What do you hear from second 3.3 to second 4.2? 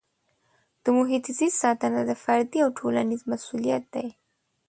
مسؤلیت دی.